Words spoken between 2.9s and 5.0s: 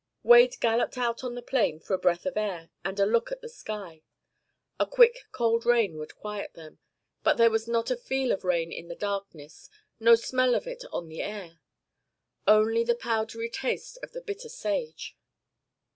a look at the sky. A